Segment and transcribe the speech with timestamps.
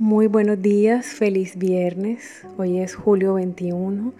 [0.00, 2.46] Muy buenos días, feliz viernes.
[2.56, 4.14] Hoy es julio 21.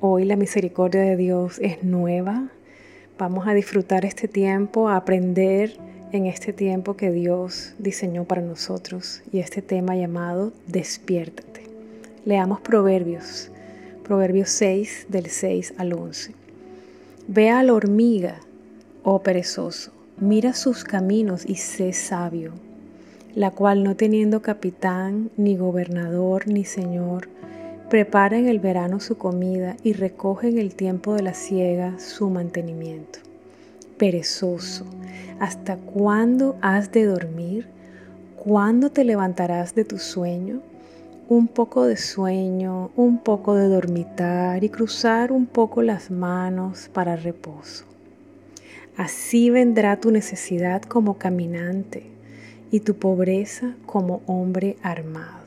[0.00, 2.48] Hoy la misericordia de Dios es nueva.
[3.20, 5.76] Vamos a disfrutar este tiempo, a aprender
[6.10, 11.62] en este tiempo que Dios diseñó para nosotros y este tema llamado Despiértate.
[12.24, 13.48] Leamos Proverbios,
[14.02, 16.34] Proverbios 6 del 6 al 11.
[17.28, 18.40] Ve a la hormiga,
[19.04, 22.71] oh perezoso, mira sus caminos y sé sabio
[23.34, 27.28] la cual no teniendo capitán, ni gobernador, ni señor,
[27.88, 32.28] prepara en el verano su comida y recoge en el tiempo de la siega su
[32.28, 33.20] mantenimiento.
[33.96, 34.84] Perezoso,
[35.40, 37.66] ¿hasta cuándo has de dormir?
[38.36, 40.60] ¿Cuándo te levantarás de tu sueño?
[41.28, 47.16] Un poco de sueño, un poco de dormitar y cruzar un poco las manos para
[47.16, 47.84] reposo.
[48.96, 52.12] Así vendrá tu necesidad como caminante
[52.72, 55.42] y tu pobreza como hombre armado.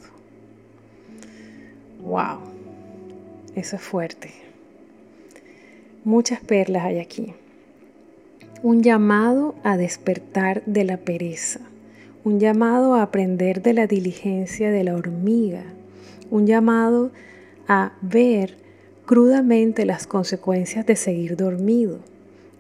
[2.02, 2.40] ¡Wow!
[3.56, 4.30] Eso es fuerte.
[6.04, 7.34] Muchas perlas hay aquí.
[8.62, 11.62] Un llamado a despertar de la pereza.
[12.24, 15.64] Un llamado a aprender de la diligencia de la hormiga.
[16.30, 17.12] Un llamado
[17.68, 18.56] a ver
[19.08, 22.00] crudamente las consecuencias de seguir dormido.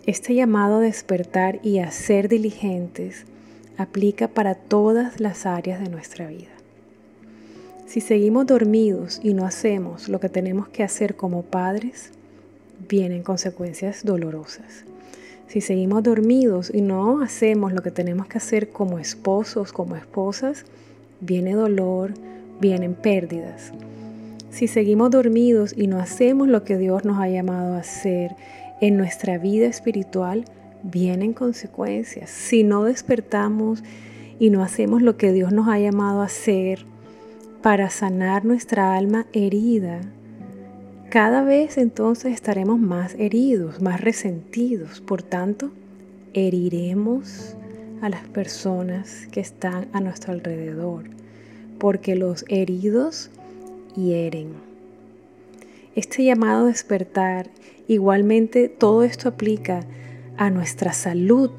[0.07, 3.25] Este llamado a despertar y a ser diligentes
[3.77, 6.49] aplica para todas las áreas de nuestra vida.
[7.85, 12.11] Si seguimos dormidos y no hacemos lo que tenemos que hacer como padres,
[12.89, 14.85] vienen consecuencias dolorosas.
[15.47, 20.65] Si seguimos dormidos y no hacemos lo que tenemos que hacer como esposos, como esposas,
[21.21, 22.13] viene dolor,
[22.59, 23.71] vienen pérdidas.
[24.49, 28.35] Si seguimos dormidos y no hacemos lo que Dios nos ha llamado a hacer
[28.81, 30.45] en nuestra vida espiritual,
[30.91, 32.29] vienen consecuencias.
[32.29, 33.83] Si no despertamos
[34.39, 36.85] y no hacemos lo que Dios nos ha llamado a hacer
[37.61, 40.01] para sanar nuestra alma herida,
[41.09, 45.01] cada vez entonces estaremos más heridos, más resentidos.
[45.01, 45.71] Por tanto,
[46.33, 47.55] heriremos
[48.01, 51.05] a las personas que están a nuestro alrededor,
[51.79, 53.31] porque los heridos
[53.95, 54.49] hieren.
[55.95, 57.49] Este llamado a despertar,
[57.87, 59.85] igualmente todo esto aplica
[60.37, 61.51] a nuestra salud.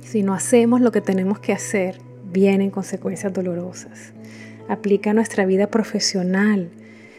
[0.00, 1.98] Si no hacemos lo que tenemos que hacer,
[2.32, 4.12] vienen consecuencias dolorosas.
[4.68, 6.70] Aplica a nuestra vida profesional.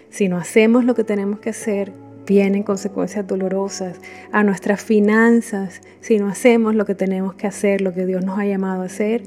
[0.09, 1.91] Si no hacemos lo que tenemos que hacer,
[2.25, 3.99] vienen consecuencias dolorosas.
[4.31, 8.39] A nuestras finanzas, si no hacemos lo que tenemos que hacer, lo que Dios nos
[8.39, 9.23] ha llamado a hacer,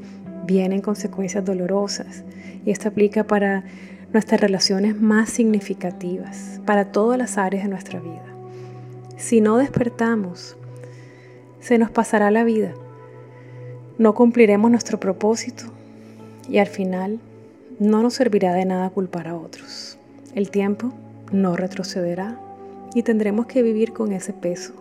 [0.47, 2.25] vienen consecuencias dolorosas.
[2.65, 3.65] Y esto aplica para
[4.13, 8.25] nuestras relaciones más significativas, para todas las áreas de nuestra vida.
[9.17, 10.58] Si no despertamos,
[11.61, 12.75] se nos pasará la vida.
[13.99, 15.65] No cumpliremos nuestro propósito
[16.49, 17.19] y al final
[17.79, 19.99] no nos servirá de nada culpar a otros.
[20.35, 20.93] El tiempo
[21.33, 22.41] no retrocederá
[22.95, 24.73] y tendremos que vivir con ese peso,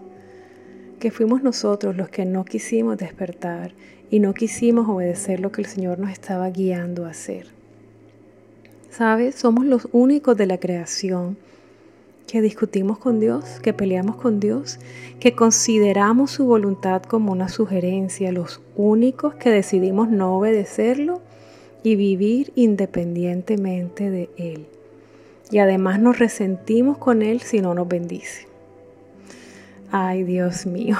[1.00, 3.72] que fuimos nosotros los que no quisimos despertar
[4.10, 7.48] y no quisimos obedecer lo que el Señor nos estaba guiando a hacer.
[8.90, 9.36] ¿Sabes?
[9.36, 11.38] Somos los únicos de la creación
[12.28, 14.80] que discutimos con Dios, que peleamos con Dios,
[15.20, 21.22] que consideramos su voluntad como una sugerencia, los únicos que decidimos no obedecerlo
[21.84, 24.68] y vivir independientemente de Él.
[25.50, 28.46] Y además nos resentimos con Él si no nos bendice.
[29.90, 30.98] Ay Dios mío,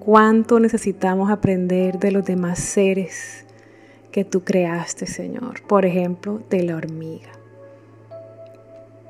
[0.00, 3.44] cuánto necesitamos aprender de los demás seres
[4.10, 5.62] que tú creaste, Señor.
[5.62, 7.37] Por ejemplo, de la hormiga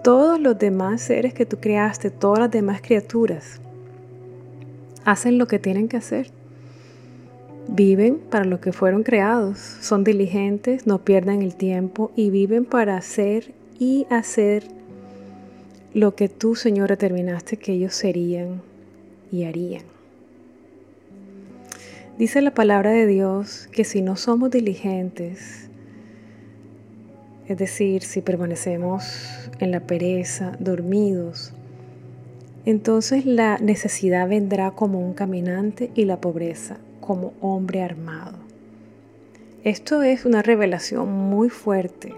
[0.09, 3.61] todos los demás seres que tú creaste, todas las demás criaturas,
[5.05, 6.31] hacen lo que tienen que hacer.
[7.69, 12.97] Viven para lo que fueron creados, son diligentes, no pierden el tiempo y viven para
[12.97, 14.65] hacer y hacer
[15.93, 18.63] lo que tú, Señor, determinaste que ellos serían
[19.31, 19.83] y harían.
[22.17, 25.68] Dice la palabra de Dios que si no somos diligentes,
[27.49, 31.53] es decir, si permanecemos en la pereza, dormidos,
[32.67, 38.37] entonces la necesidad vendrá como un caminante y la pobreza como hombre armado.
[39.65, 42.12] Esto es una revelación muy fuerte,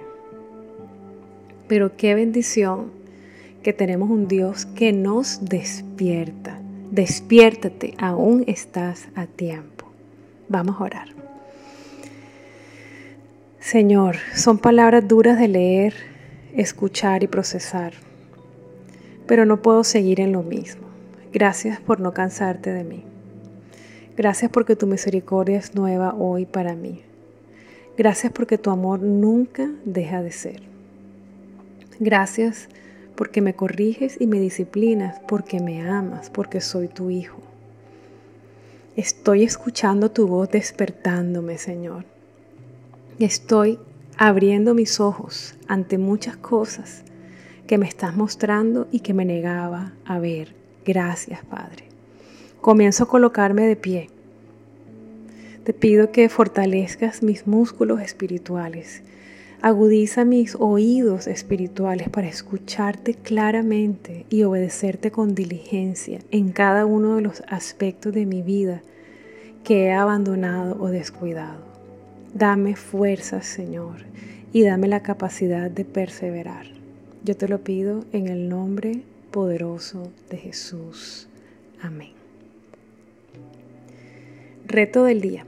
[1.68, 2.90] pero qué bendición
[3.62, 6.58] que tenemos un Dios que nos despierta.
[6.90, 9.86] Despiértate, aún estás a tiempo.
[10.48, 11.29] Vamos a orar.
[13.60, 15.92] Señor, son palabras duras de leer,
[16.56, 17.92] escuchar y procesar,
[19.26, 20.86] pero no puedo seguir en lo mismo.
[21.30, 23.04] Gracias por no cansarte de mí.
[24.16, 27.02] Gracias porque tu misericordia es nueva hoy para mí.
[27.98, 30.62] Gracias porque tu amor nunca deja de ser.
[32.00, 32.66] Gracias
[33.14, 37.42] porque me corriges y me disciplinas, porque me amas, porque soy tu hijo.
[38.96, 42.06] Estoy escuchando tu voz despertándome, Señor.
[43.20, 43.78] Estoy
[44.16, 47.04] abriendo mis ojos ante muchas cosas
[47.68, 50.54] que me estás mostrando y que me negaba a ver.
[50.84, 51.84] Gracias, Padre.
[52.60, 54.10] Comienzo a colocarme de pie.
[55.62, 59.02] Te pido que fortalezcas mis músculos espirituales
[59.62, 67.20] Agudiza mis oídos espirituales para escucharte claramente y obedecerte con diligencia en cada uno de
[67.20, 68.80] los aspectos de mi vida
[69.62, 71.69] que he abandonado o descuidado.
[72.34, 74.04] Dame fuerzas, Señor,
[74.52, 76.66] y dame la capacidad de perseverar.
[77.24, 81.28] Yo te lo pido en el nombre poderoso de Jesús.
[81.82, 82.12] Amén.
[84.66, 85.44] Reto del día.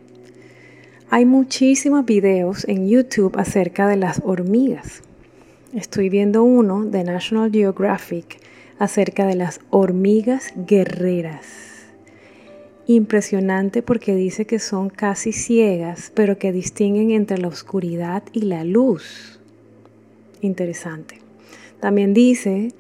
[1.08, 5.02] Hay muchísimos videos en YouTube acerca de las hormigas.
[5.73, 8.38] Estoy viendo uno de National Geographic
[8.78, 11.71] acerca de las hormigas guerreras.
[12.87, 18.64] Impresionante porque dice que son casi ciegas, pero que distinguen entre la oscuridad y la
[18.64, 19.38] luz.
[20.40, 21.19] Interesante.
[21.81, 22.73] También dice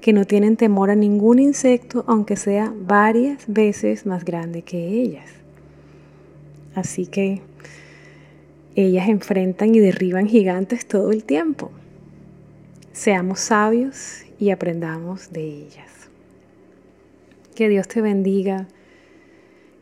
[0.00, 5.30] que no tienen temor a ningún insecto, aunque sea varias veces más grande que ellas.
[6.74, 7.40] Así que
[8.74, 11.70] ellas enfrentan y derriban gigantes todo el tiempo.
[12.92, 16.10] Seamos sabios y aprendamos de ellas.
[17.54, 18.68] Que Dios te bendiga,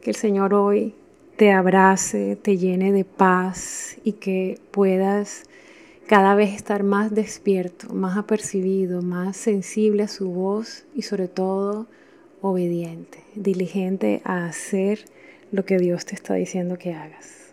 [0.04, 0.94] que el Señor hoy
[1.36, 5.44] te abrace, te llene de paz y que puedas
[6.06, 11.86] cada vez estar más despierto, más apercibido, más sensible a su voz y sobre todo
[12.42, 15.06] obediente, diligente a hacer
[15.50, 17.43] lo que Dios te está diciendo que hagas.